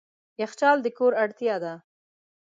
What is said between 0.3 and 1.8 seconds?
یخچال د کور اړتیا ده.